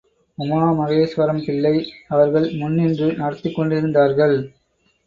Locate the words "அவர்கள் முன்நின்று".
2.07-3.13